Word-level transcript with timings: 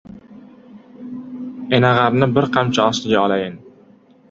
—Enag‘arni 1.79 2.31
bir 2.39 2.51
qamchi 2.59 2.85
ostiga 2.89 3.23
olayin! 3.29 3.63